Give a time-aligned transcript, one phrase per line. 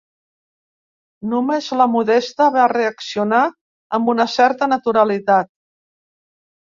[1.33, 3.41] Només la Modesta va reaccionar
[3.99, 5.51] amb una certa naturalitat.